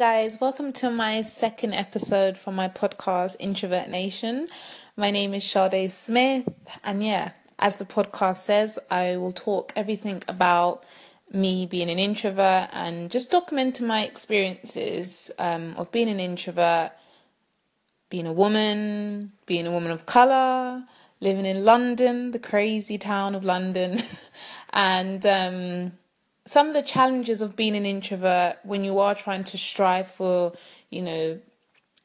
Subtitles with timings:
[0.00, 4.48] guys, welcome to my second episode from my podcast, Introvert Nation.
[4.96, 6.48] My name is Sade Smith,
[6.82, 10.84] and yeah, as the podcast says, I will talk everything about
[11.30, 16.92] me being an introvert and just documenting my experiences um, of being an introvert,
[18.08, 20.82] being a woman, being a woman of colour,
[21.20, 24.02] living in London, the crazy town of London,
[24.72, 25.92] and um,
[26.46, 30.52] some of the challenges of being an introvert when you are trying to strive for,
[30.90, 31.40] you know,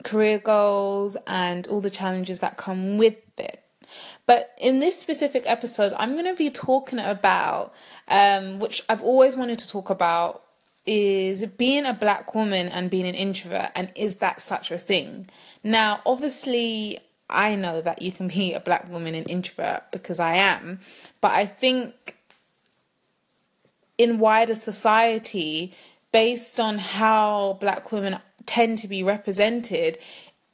[0.03, 3.63] career goals and all the challenges that come with it.
[4.25, 7.73] But in this specific episode, I'm going to be talking about,
[8.07, 10.43] um, which I've always wanted to talk about,
[10.85, 15.27] is being a black woman and being an introvert, and is that such a thing?
[15.63, 16.99] Now, obviously,
[17.29, 20.79] I know that you can be a black woman and introvert because I am,
[21.21, 22.17] but I think
[23.97, 25.73] in wider society
[26.11, 29.97] based on how black women tend to be represented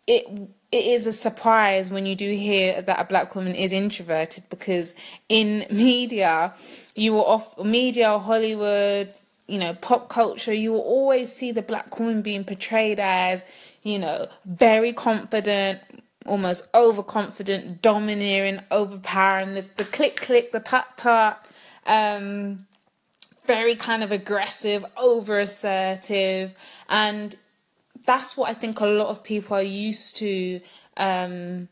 [0.07, 0.25] it
[0.71, 4.95] it is a surprise when you do hear that a black woman is introverted because
[5.29, 6.53] in media
[6.95, 9.13] you will off media hollywood
[9.47, 13.43] you know pop culture you will always see the black woman being portrayed as
[13.83, 15.79] you know very confident
[16.25, 21.45] almost overconfident domineering overpowering the, the click click the tut tut.
[21.85, 22.67] Um
[23.45, 26.53] very kind of aggressive, over assertive,
[26.89, 27.35] and
[28.05, 30.61] that's what I think a lot of people are used to
[30.97, 31.69] um,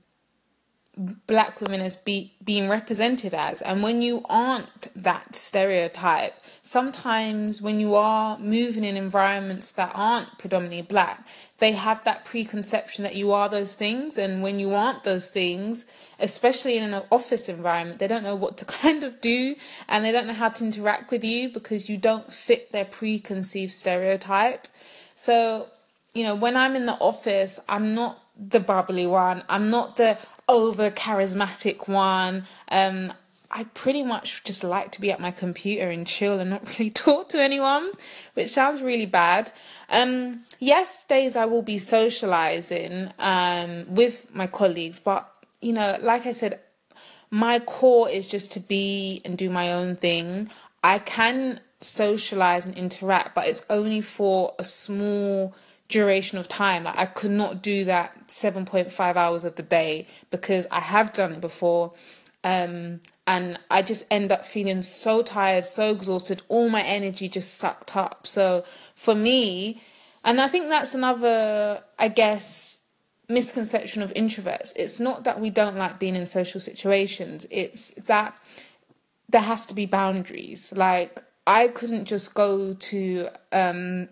[1.27, 3.61] black women as be, being represented as.
[3.61, 10.37] And when you aren't that stereotype, sometimes when you are moving in environments that aren't
[10.37, 11.25] predominantly black,
[11.59, 14.17] they have that preconception that you are those things.
[14.17, 15.85] And when you aren't those things,
[16.19, 19.55] especially in an office environment, they don't know what to kind of do
[19.87, 23.73] and they don't know how to interact with you because you don't fit their preconceived
[23.73, 24.67] stereotype.
[25.15, 25.67] So,
[26.13, 29.43] you know, when I'm in the office, I'm not the bubbly one.
[29.49, 30.17] I'm not the
[30.47, 32.45] over charismatic one.
[32.71, 33.13] Um,
[33.51, 36.91] I pretty much just like to be at my computer and chill and not really
[36.91, 37.89] talk to anyone,
[38.33, 39.51] which sounds really bad.
[39.89, 45.29] Um, yes, days I will be socializing um, with my colleagues, but
[45.61, 46.59] you know, like I said,
[47.31, 50.49] my core is just to be and do my own thing.
[50.83, 55.55] I can socialize and interact, but it's only for a small
[55.87, 56.83] duration of time.
[56.83, 61.33] Like I could not do that 7.5 hours of the day because I have done
[61.33, 61.93] it before.
[62.43, 67.55] Um, and I just end up feeling so tired, so exhausted, all my energy just
[67.55, 68.25] sucked up.
[68.25, 68.63] So
[68.95, 69.81] for me,
[70.23, 72.83] and I think that's another, I guess,
[73.27, 74.73] misconception of introverts.
[74.75, 78.35] It's not that we don't like being in social situations, it's that
[79.27, 80.73] there has to be boundaries.
[80.75, 84.09] Like, I couldn't just go to um,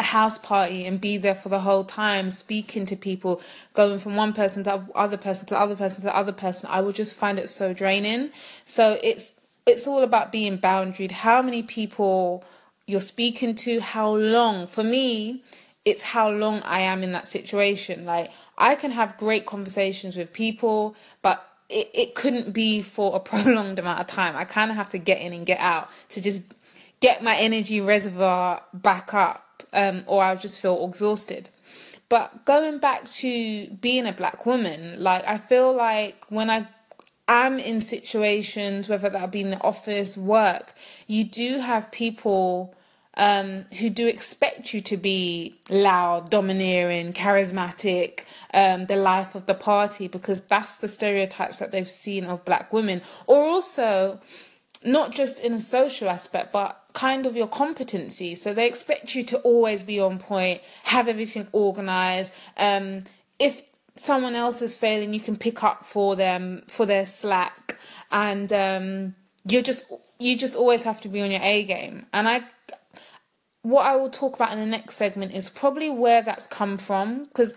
[0.00, 3.40] a house party and be there for the whole time, speaking to people,
[3.74, 6.94] going from one person to other person to other person to other person, I would
[6.94, 8.30] just find it so draining.
[8.64, 9.34] So it's
[9.66, 11.12] it's all about being boundaried.
[11.12, 12.44] How many people
[12.90, 14.66] you're speaking to, how long.
[14.66, 15.42] For me,
[15.84, 18.04] it's how long I am in that situation.
[18.04, 23.20] Like I can have great conversations with people, but it, it couldn't be for a
[23.30, 24.36] prolonged amount of time.
[24.36, 26.42] I kind of have to get in and get out to just
[27.00, 31.48] get my energy reservoir back up um, or I'll just feel exhausted.
[32.08, 36.66] But going back to being a black woman, like I feel like when I
[37.28, 40.74] am in situations, whether that be in the office, work,
[41.06, 42.74] you do have people
[43.16, 49.54] um, who do expect you to be loud, domineering, charismatic, um, the life of the
[49.54, 53.02] party, because that's the stereotypes that they've seen of black women.
[53.26, 54.20] Or also,
[54.84, 58.34] not just in a social aspect, but kind of your competency.
[58.34, 62.32] So they expect you to always be on point, have everything organized.
[62.56, 63.04] Um,
[63.38, 63.62] if
[63.96, 67.78] someone else is failing, you can pick up for them for their slack,
[68.10, 69.14] and um,
[69.44, 72.06] you're just you just always have to be on your A game.
[72.12, 72.42] And I,
[73.62, 77.24] what I will talk about in the next segment is probably where that's come from,
[77.24, 77.54] because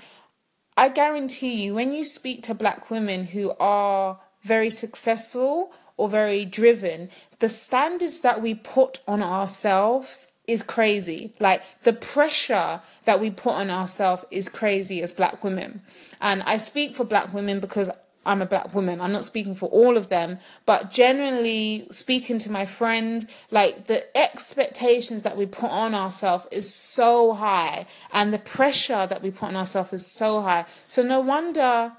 [0.77, 6.45] I guarantee you, when you speak to black women who are very successful or very
[6.45, 7.09] driven,
[7.39, 11.33] the standards that we put on ourselves is crazy.
[11.39, 15.81] Like the pressure that we put on ourselves is crazy as black women.
[16.19, 17.89] And I speak for black women because
[18.25, 19.01] I'm a black woman.
[19.01, 24.15] I'm not speaking for all of them, but generally speaking to my friends, like the
[24.17, 29.49] expectations that we put on ourselves is so high and the pressure that we put
[29.49, 30.65] on ourselves is so high.
[30.85, 31.93] So no wonder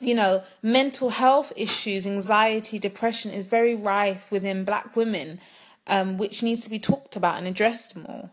[0.00, 5.40] you know, mental health issues, anxiety, depression is very rife within black women,
[5.86, 8.30] um, which needs to be talked about and addressed more.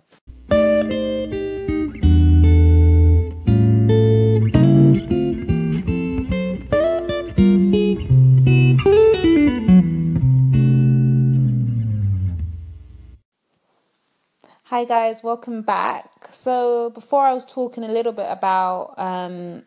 [14.65, 16.27] Hi guys, welcome back.
[16.31, 19.63] So before I was talking a little bit about um,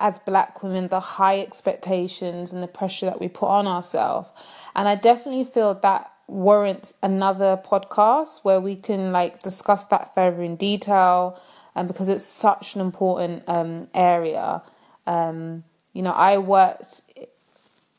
[0.00, 4.28] as black women the high expectations and the pressure that we put on ourselves,
[4.74, 10.42] and I definitely feel that warrants another podcast where we can like discuss that further
[10.42, 11.40] in detail,
[11.74, 14.62] and um, because it's such an important um, area.
[15.06, 17.02] Um, you know, I worked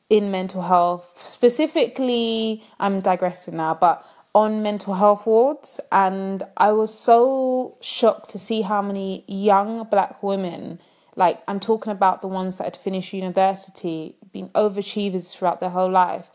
[0.10, 2.64] in mental health specifically.
[2.80, 8.62] I'm digressing now, but on mental health wards, and I was so shocked to see
[8.62, 10.80] how many young black women,
[11.16, 15.90] like I'm talking about the ones that had finished university, been overachievers throughout their whole
[15.90, 16.30] life,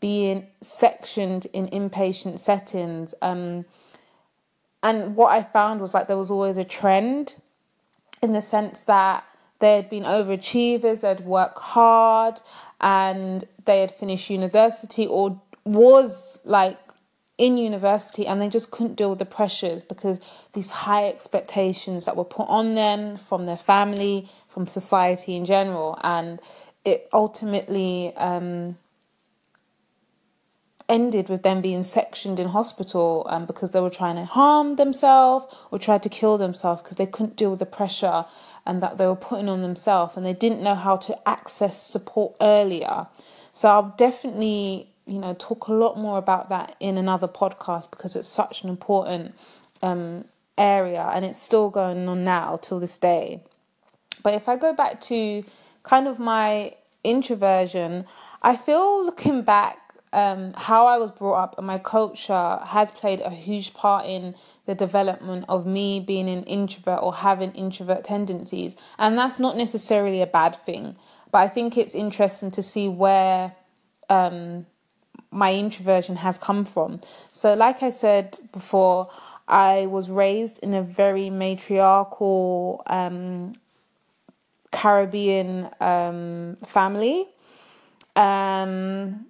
[0.00, 3.14] being sectioned in inpatient settings.
[3.22, 3.64] Um,
[4.82, 7.36] and what I found was like there was always a trend
[8.22, 9.24] in the sense that
[9.58, 12.40] they had been overachievers, they'd work hard,
[12.80, 16.78] and they had finished university or was like
[17.38, 20.20] in university and they just couldn't deal with the pressures because
[20.54, 25.98] these high expectations that were put on them from their family, from society in general,
[26.02, 26.40] and
[26.84, 28.78] it ultimately um,
[30.88, 35.46] ended with them being sectioned in hospital um, because they were trying to harm themselves
[35.70, 38.24] or tried to kill themselves because they couldn't deal with the pressure
[38.64, 42.34] and that they were putting on themselves and they didn't know how to access support
[42.40, 43.06] earlier.
[43.52, 48.16] So I'll definitely you know talk a lot more about that in another podcast because
[48.16, 49.34] it's such an important
[49.82, 50.24] um,
[50.58, 53.42] area and it's still going on now till this day.
[54.22, 55.44] But if I go back to
[55.82, 56.74] kind of my
[57.04, 58.04] introversion,
[58.42, 59.78] I feel looking back
[60.12, 64.34] um, how I was brought up and my culture has played a huge part in
[64.64, 68.74] the development of me being an introvert or having introvert tendencies.
[68.98, 70.96] And that's not necessarily a bad thing,
[71.30, 73.54] but I think it's interesting to see where
[74.08, 74.66] um,
[75.36, 77.00] my introversion has come from.
[77.30, 79.10] So, like I said before,
[79.46, 83.52] I was raised in a very matriarchal um,
[84.72, 87.28] Caribbean um, family.
[88.16, 89.26] Um,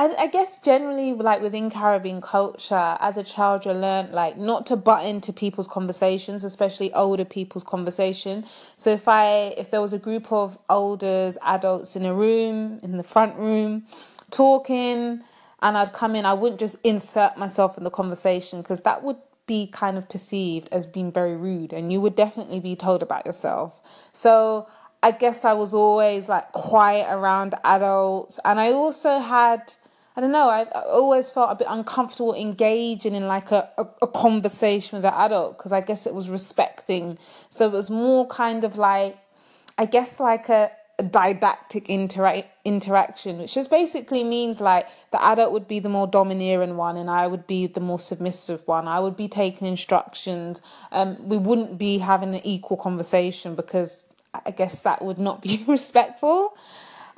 [0.00, 4.64] I, I guess generally, like within Caribbean culture, as a child, you learn like not
[4.68, 8.46] to butt into people's conversations, especially older people's conversation.
[8.76, 12.96] So if I if there was a group of elders, adults in a room in
[12.96, 13.84] the front room,
[14.30, 15.20] talking,
[15.60, 19.18] and I'd come in, I wouldn't just insert myself in the conversation because that would
[19.44, 23.26] be kind of perceived as being very rude, and you would definitely be told about
[23.26, 23.78] yourself.
[24.14, 24.66] So
[25.02, 29.74] I guess I was always like quiet around adults, and I also had
[30.20, 33.86] I don't know, I, I always felt a bit uncomfortable engaging in like a, a,
[34.02, 37.16] a conversation with an adult because I guess it was respecting.
[37.48, 39.16] So it was more kind of like,
[39.78, 45.52] I guess like a, a didactic intera- interaction, which just basically means like the adult
[45.52, 48.88] would be the more domineering one and I would be the more submissive one.
[48.88, 50.60] I would be taking instructions.
[50.92, 54.04] Um, we wouldn't be having an equal conversation because
[54.34, 56.54] I guess that would not be respectful.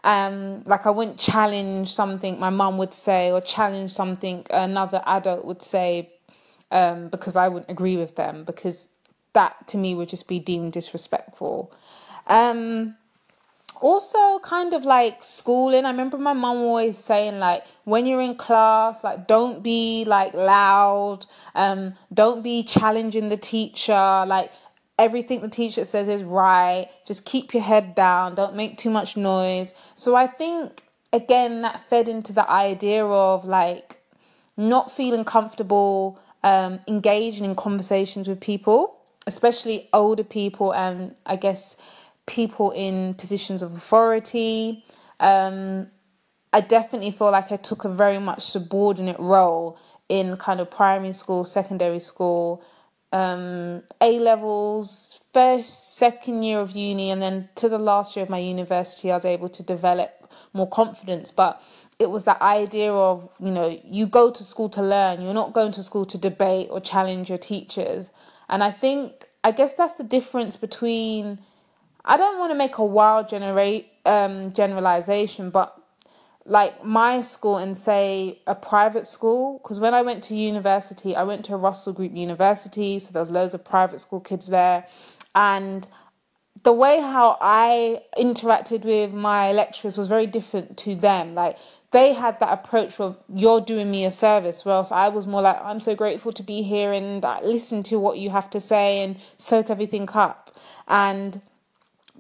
[0.05, 5.45] Um, like I wouldn't challenge something my mum would say or challenge something another adult
[5.45, 6.11] would say
[6.73, 8.89] um, because I wouldn't agree with them because
[9.33, 11.73] that to me would just be deemed disrespectful.
[12.27, 12.97] Um,
[13.83, 18.37] also kind of like schooling i remember my mom always saying like when you're in
[18.37, 24.53] class like don't be like loud um don't be challenging the teacher like
[25.03, 26.89] everything the teacher says is right.
[27.05, 28.37] Just keep your head down.
[28.37, 29.75] Don't make too much noise.
[29.97, 30.83] So I think,
[31.13, 33.99] again, that fed into the idea of like
[34.57, 41.77] not feeling comfortable um, engaging in conversations with people, especially older people and I guess
[42.27, 44.85] people in positions of authority.
[45.19, 45.89] Um,
[46.53, 49.77] I definitely feel like I took a very much subordinate role
[50.09, 52.63] in kind of primary school, secondary school,
[53.13, 58.31] um, A levels, first, second year of uni, and then to the last year of
[58.31, 61.31] my university, I was able to develop more confidence.
[61.31, 61.63] But
[61.99, 65.53] it was that idea of, you know, you go to school to learn, you're not
[65.53, 68.11] going to school to debate or challenge your teachers.
[68.49, 71.39] And I think, I guess that's the difference between,
[72.05, 75.82] I don't want to make a wild generate um, generalization, but
[76.45, 81.23] like my school and say a private school because when i went to university i
[81.23, 84.87] went to a russell group university so there was loads of private school kids there.
[85.35, 85.87] And
[86.65, 91.35] the way how i interacted with my lecturers was very different to them.
[91.35, 91.57] Like
[91.93, 95.61] they had that approach of you're doing me a service whereas i was more like
[95.63, 99.05] i'm so grateful to be here and uh, listen to what you have to say
[99.05, 100.51] and soak everything up.
[100.89, 101.41] And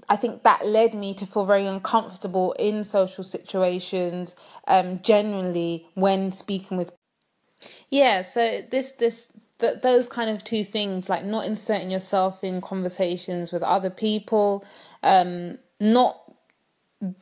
[0.08, 4.34] I think that led me to feel very uncomfortable in social situations,
[4.66, 6.92] um, generally when speaking with.
[7.90, 12.60] Yeah, so this this th- those kind of two things, like not inserting yourself in
[12.60, 14.64] conversations with other people,
[15.02, 16.18] um, not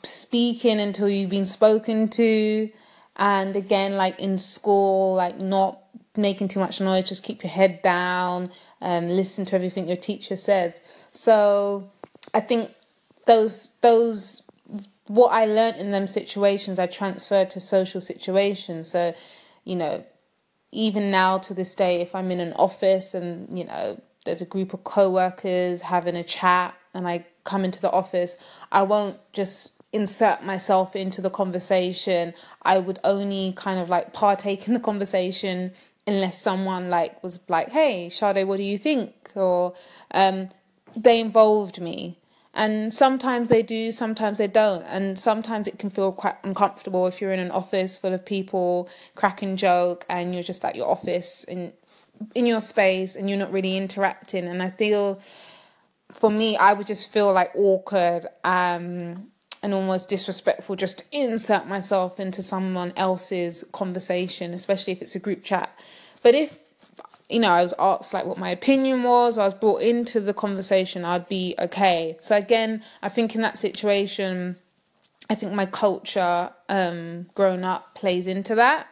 [0.02, 2.70] speaking until you've been spoken to,
[3.16, 5.80] and again, like in school, like not
[6.16, 10.36] making too much noise, just keep your head down and listen to everything your teacher
[10.36, 10.80] says.
[11.10, 11.90] So
[12.32, 12.70] I think
[13.26, 14.42] those those
[15.10, 18.88] what I learned in them situations I transferred to social situations.
[18.88, 19.12] So,
[19.64, 20.04] you know,
[20.70, 24.46] even now to this day, if I'm in an office and, you know, there's a
[24.46, 28.36] group of co workers having a chat and I come into the office,
[28.70, 32.32] I won't just insert myself into the conversation.
[32.62, 35.72] I would only kind of like partake in the conversation
[36.06, 39.74] unless someone like was like, "Hey, Sade, what do you think?" or
[40.12, 40.50] um,
[40.94, 42.19] they involved me.
[42.52, 44.82] And sometimes they do, sometimes they don't.
[44.82, 48.88] And sometimes it can feel quite uncomfortable if you're in an office full of people
[49.14, 51.72] cracking joke and you're just at your office in
[52.34, 54.46] in your space and you're not really interacting.
[54.46, 55.20] And I feel
[56.10, 59.30] for me I would just feel like awkward um
[59.62, 65.18] and almost disrespectful just to insert myself into someone else's conversation, especially if it's a
[65.18, 65.70] group chat.
[66.22, 66.59] But if
[67.30, 70.34] you know, I was asked like what my opinion was, I was brought into the
[70.34, 72.16] conversation, I'd be okay.
[72.20, 74.56] So again, I think in that situation,
[75.28, 78.88] I think my culture, um, growing up plays into that.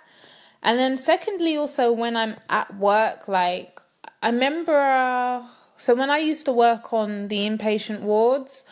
[0.62, 3.80] And then secondly, also when I'm at work, like
[4.23, 8.64] I remember, uh, so when I used to work on the inpatient wards,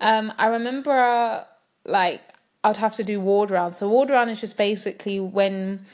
[0.00, 1.44] um, I remember uh,
[1.84, 2.22] like
[2.62, 3.78] I'd have to do ward rounds.
[3.78, 5.84] So ward round is just basically when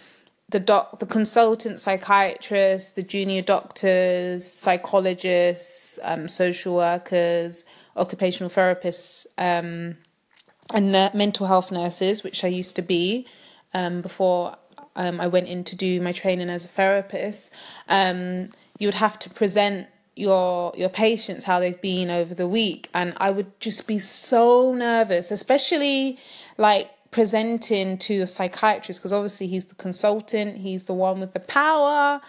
[0.51, 7.65] the doc, the consultant psychiatrists, the junior doctors, psychologists, um, social workers,
[7.97, 9.97] occupational therapists, um,
[10.73, 13.27] and mental health nurses, which I used to be
[13.75, 14.57] um, before
[14.97, 17.53] um, I went in to do my training as a therapist.
[17.89, 22.89] Um, you would have to present your your patients how they've been over the week,
[22.93, 26.19] and I would just be so nervous, especially
[26.59, 31.41] like presenting to a psychiatrist because obviously he's the consultant, he's the one with the
[31.41, 32.21] power.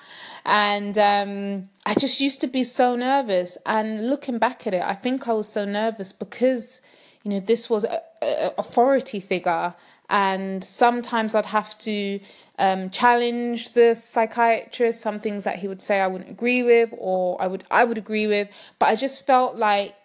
[0.43, 3.57] And um, I just used to be so nervous.
[3.65, 6.81] And looking back at it, I think I was so nervous because,
[7.23, 9.75] you know, this was a, a authority figure.
[10.09, 12.19] And sometimes I'd have to
[12.59, 17.41] um, challenge the psychiatrist, some things that he would say I wouldn't agree with, or
[17.41, 18.50] I would I would agree with.
[18.77, 19.95] But I just felt like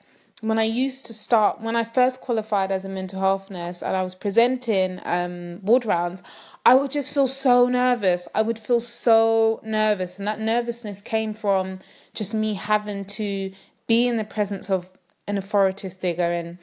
[0.43, 3.97] when I used to start, when I first qualified as a mental health nurse and
[3.97, 6.23] I was presenting um, ward rounds,
[6.65, 8.29] I would just feel so nervous.
[8.35, 10.19] I would feel so nervous.
[10.19, 11.81] And that nervousness came from
[12.13, 13.53] just me having to
[13.87, 14.91] be in the presence of
[15.27, 16.59] an authoritative figure and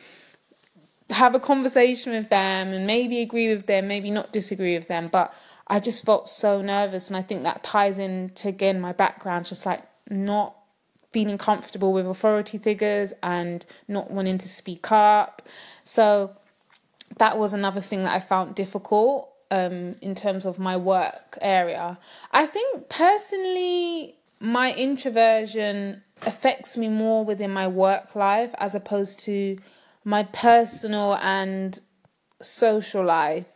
[1.10, 5.10] have a conversation with them and maybe agree with them, maybe not disagree with them.
[5.12, 5.34] But
[5.68, 7.08] I just felt so nervous.
[7.08, 10.56] And I think that ties into, again, my background, just like not
[11.14, 15.42] feeling comfortable with authority figures and not wanting to speak up.
[15.86, 16.36] So
[17.18, 22.00] that was another thing that I found difficult um, in terms of my work area.
[22.32, 29.58] I think personally, my introversion affects me more within my work life as opposed to
[30.04, 31.80] my personal and
[32.42, 33.53] social life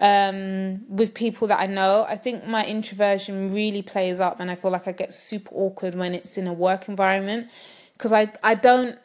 [0.00, 2.06] um, with people that I know.
[2.08, 5.94] I think my introversion really plays up, and I feel like I get super awkward
[5.94, 7.48] when it's in a work environment
[7.94, 8.98] because I I don't.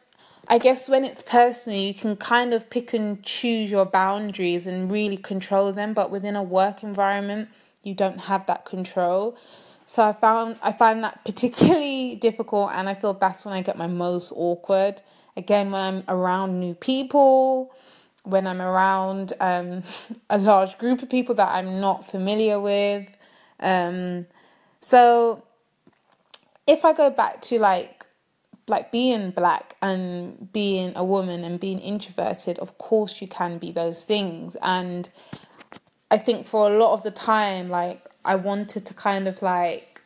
[0.46, 4.92] I guess when it's personal, you can kind of pick and choose your boundaries and
[4.92, 7.48] really control them, but within a work environment,
[7.82, 9.38] you don't have that control.
[9.86, 13.78] So I found I find that particularly difficult, and I feel that's when I get
[13.78, 15.02] my most awkward.
[15.36, 17.74] Again, when I'm around new people,
[18.24, 19.84] when I'm around um,
[20.30, 23.08] a large group of people that I'm not familiar with.
[23.60, 24.26] Um,
[24.82, 25.44] so
[26.68, 28.06] if I go back to like
[28.68, 33.72] like being black and being a woman and being introverted, of course you can be
[33.72, 34.56] those things.
[34.62, 35.10] And
[36.10, 40.02] I think for a lot of the time, like I wanted to kind of like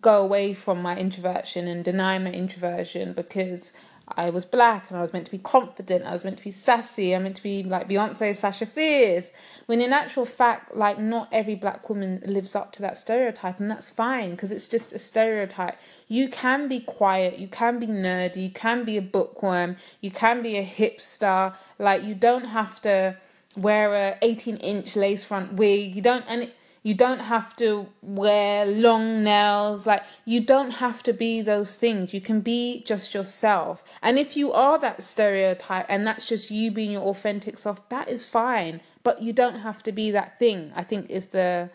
[0.00, 3.72] go away from my introversion and deny my introversion because
[4.16, 6.50] I was black and I was meant to be confident, I was meant to be
[6.50, 9.32] sassy, I'm meant to be like Beyonce, Sasha Fierce.
[9.66, 13.70] When in actual fact, like not every black woman lives up to that stereotype, and
[13.70, 15.76] that's fine because it's just a stereotype.
[16.06, 20.42] You can be quiet, you can be nerdy, you can be a bookworm, you can
[20.42, 21.54] be a hipster.
[21.78, 23.16] Like you don't have to
[23.56, 25.94] wear a 18 inch lace front wig.
[25.94, 26.54] You don't, and it,
[26.88, 29.86] you don't have to wear long nails.
[29.86, 32.14] Like, you don't have to be those things.
[32.14, 33.84] You can be just yourself.
[34.00, 38.08] And if you are that stereotype and that's just you being your authentic self, that
[38.08, 38.80] is fine.
[39.02, 41.68] But you don't have to be that thing, I think is the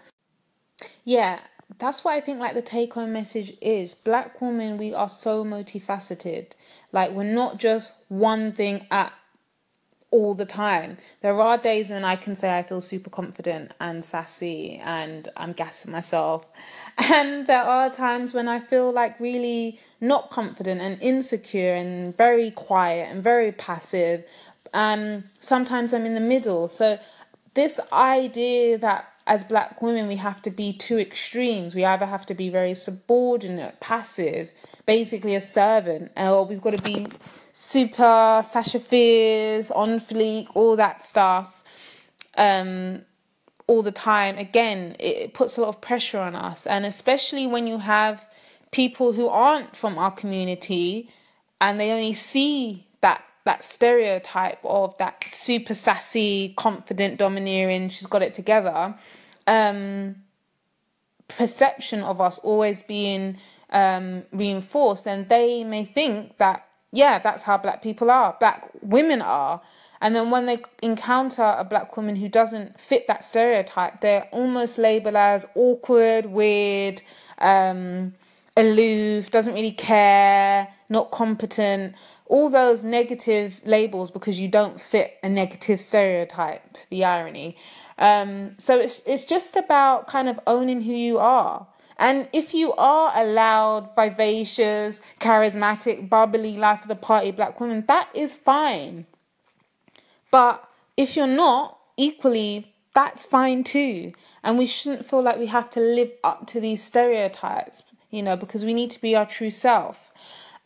[1.06, 1.42] Yeah,
[1.78, 3.94] that's what I think like the take home message is.
[3.94, 6.54] Black women, we are so multifaceted.
[6.92, 9.14] Like we're not just one thing at
[10.14, 10.98] all the time.
[11.22, 15.54] There are days when I can say I feel super confident and sassy and I'm
[15.54, 16.46] gassing myself.
[17.12, 22.52] And there are times when I feel like really not confident and insecure and very
[22.52, 24.24] quiet and very passive.
[24.72, 26.68] And sometimes I'm in the middle.
[26.68, 27.00] So
[27.56, 31.74] this idea that as black women we have to be two extremes.
[31.74, 34.52] We either have to be very subordinate, passive,
[34.86, 37.08] basically a servant, or we've got to be
[37.54, 41.64] super Sasha Fierce, on fleek, all that stuff,
[42.36, 43.04] um,
[43.68, 44.38] all the time.
[44.38, 48.26] Again, it, it puts a lot of pressure on us, and especially when you have
[48.72, 51.10] people who aren't from our community
[51.62, 58.22] and they only see that that stereotype of that super sassy, confident, domineering, she's got
[58.22, 58.96] it together,
[59.48, 60.16] um,
[61.28, 63.38] perception of us always being
[63.70, 69.22] um, reinforced, and they may think that, yeah, that's how black people are, black women
[69.22, 69.62] are.
[70.00, 74.78] And then when they encounter a black woman who doesn't fit that stereotype, they're almost
[74.78, 77.02] labeled as awkward, weird,
[77.40, 78.14] um,
[78.56, 81.96] aloof, doesn't really care, not competent
[82.34, 87.56] all those negative labels because you don't fit a negative stereotype, the irony.
[87.98, 91.68] Um, so it's it's just about kind of owning who you are.
[91.98, 97.84] And if you are a loud, vivacious, charismatic, bubbly, life of the party black woman,
[97.88, 99.06] that is fine.
[100.32, 104.14] But if you're not, equally, that's fine too.
[104.44, 108.36] And we shouldn't feel like we have to live up to these stereotypes, you know,
[108.36, 110.12] because we need to be our true self.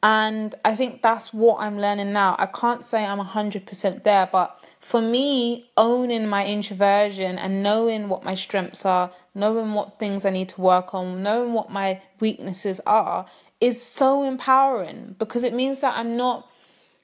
[0.03, 2.35] And I think that's what I'm learning now.
[2.37, 8.23] I can't say I'm 100% there, but for me, owning my introversion and knowing what
[8.23, 12.79] my strengths are, knowing what things I need to work on, knowing what my weaknesses
[12.85, 13.25] are,
[13.59, 16.47] is so empowering because it means that I'm not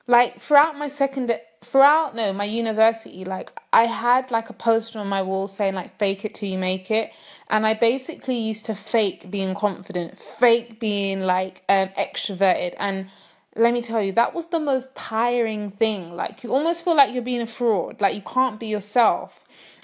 [0.08, 1.34] like throughout my second
[1.64, 5.98] throughout no my university like i had like a poster on my wall saying like
[5.98, 7.10] fake it till you make it
[7.50, 13.10] and i basically used to fake being confident fake being like um, extroverted and
[13.56, 16.16] let me tell you that was the most tiring thing.
[16.16, 19.40] Like you almost feel like you're being a fraud like you can't be yourself.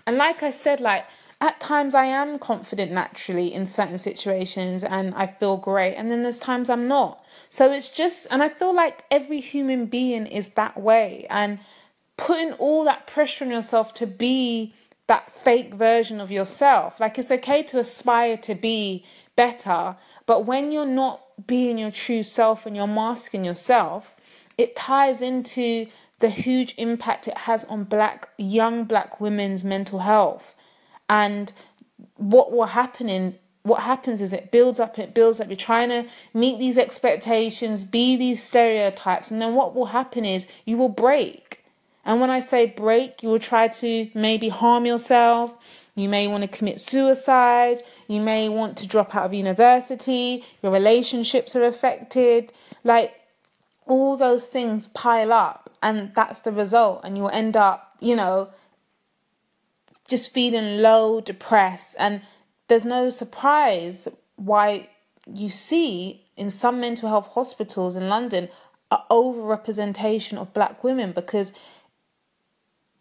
[0.07, 1.05] And like i said like
[1.41, 6.23] at times i am confident naturally in certain situations and i feel great and then
[6.23, 7.23] there's times i'm not.
[7.49, 11.25] So it's just, and I feel like every human being is that way.
[11.29, 11.59] And
[12.17, 14.73] putting all that pressure on yourself to be
[15.07, 19.03] that fake version of yourself, like it's okay to aspire to be
[19.35, 19.95] better,
[20.27, 24.15] but when you're not being your true self and you're masking yourself,
[24.57, 25.87] it ties into
[26.19, 30.53] the huge impact it has on black young black women's mental health
[31.09, 31.51] and
[32.15, 35.47] what will happen in what happens is it builds up, it builds up.
[35.47, 40.47] You're trying to meet these expectations, be these stereotypes, and then what will happen is
[40.65, 41.63] you will break.
[42.05, 45.53] And when I say break, you will try to maybe harm yourself.
[45.93, 47.83] You may want to commit suicide.
[48.09, 50.43] You may want to drop out of university.
[50.63, 52.51] Your relationships are affected.
[52.83, 53.13] Like
[53.85, 57.01] all those things pile up, and that's the result.
[57.03, 58.49] And you'll end up, you know,
[60.07, 62.21] just feeling low, depressed, and
[62.67, 64.89] there's no surprise why
[65.31, 68.49] you see in some mental health hospitals in London
[68.89, 71.53] a overrepresentation of black women because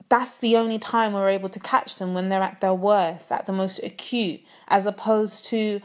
[0.08, 3.46] that's the only time we're able to catch them when they're at their worst, at
[3.46, 5.80] the most acute, as opposed to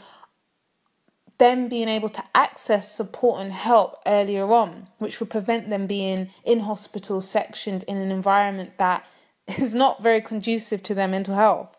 [1.39, 6.29] them being able to access support and help earlier on, which would prevent them being
[6.45, 9.05] in hospital sectioned in an environment that
[9.57, 11.75] is not very conducive to their mental health.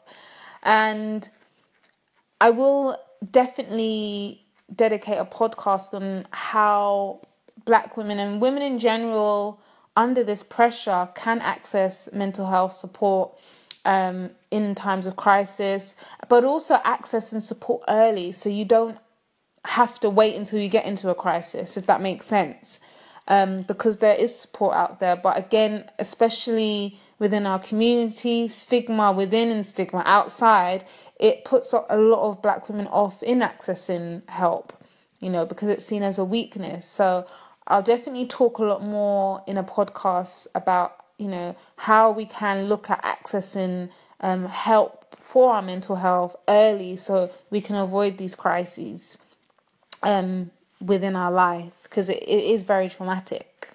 [0.62, 1.28] And
[2.40, 2.98] I will
[3.30, 4.42] definitely
[4.74, 7.20] dedicate a podcast on how
[7.64, 9.60] black women and women in general
[9.96, 13.32] under this pressure can access mental health support
[13.84, 15.94] um, in times of crisis,
[16.28, 18.98] but also access and support early so you don't
[19.66, 22.80] have to wait until you get into a crisis, if that makes sense.
[23.26, 29.48] Um, because there is support out there, but again, especially within our community, stigma within
[29.48, 30.84] and stigma outside,
[31.18, 34.74] it puts a lot of black women off in accessing help,
[35.20, 36.86] you know, because it's seen as a weakness.
[36.86, 37.26] So
[37.66, 42.64] I'll definitely talk a lot more in a podcast about, you know, how we can
[42.68, 48.34] look at accessing um, help for our mental health early so we can avoid these
[48.34, 49.16] crises
[50.02, 50.50] um,
[50.80, 53.74] within our life because it, it is very traumatic.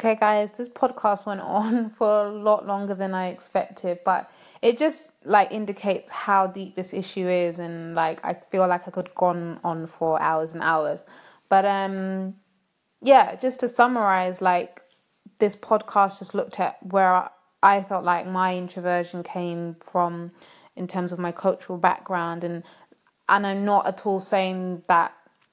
[0.00, 4.30] Okay, guys, this podcast went on for a lot longer than I expected, but
[4.62, 8.92] it just like indicates how deep this issue is, and like I feel like I
[8.92, 11.04] could gone on for hours and hours.
[11.50, 12.36] But um,
[13.02, 14.80] yeah, just to summarize, like
[15.38, 17.28] this podcast just looked at where
[17.62, 20.32] I felt like my introversion came from
[20.76, 22.62] in terms of my cultural background, and
[23.28, 25.12] and I'm not at all saying that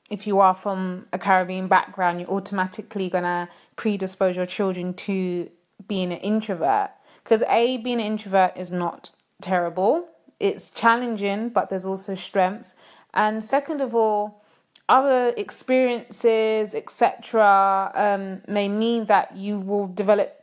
[0.10, 5.50] if you are from a Caribbean background, you're automatically gonna predispose your children to
[5.88, 6.92] being an introvert.
[7.24, 10.10] Because A, being an introvert is not terrible.
[10.40, 12.74] It's challenging, but there's also strengths.
[13.14, 14.44] And second of all,
[14.88, 20.42] other experiences, etc., um, may mean that you will develop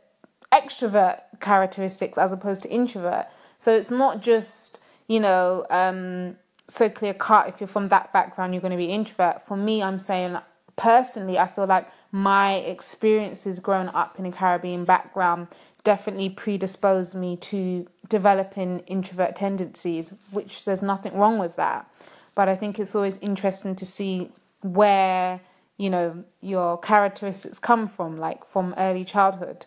[0.53, 3.25] extrovert characteristics as opposed to introvert.
[3.57, 8.53] So it's not just, you know, um, so clear cut if you're from that background
[8.53, 9.45] you're going to be introvert.
[9.45, 10.37] For me i'm saying
[10.75, 15.47] personally i feel like my experiences growing up in a caribbean background
[15.85, 21.89] definitely predisposed me to developing introvert tendencies which there's nothing wrong with that.
[22.33, 25.39] But i think it's always interesting to see where
[25.77, 29.65] you know your characteristics come from like from early childhood.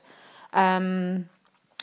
[0.53, 1.29] Um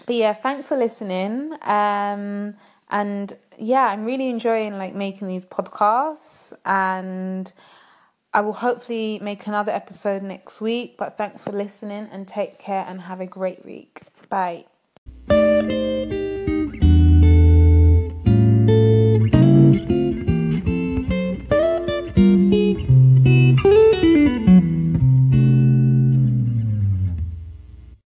[0.05, 2.55] but yeah thanks for listening um
[2.89, 7.51] and yeah, I'm really enjoying like making these podcasts and
[8.33, 10.97] I will hopefully make another episode next week.
[10.97, 14.01] But thanks for listening and take care and have a great week.
[14.29, 14.65] Bye.